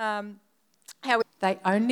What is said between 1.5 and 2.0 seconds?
only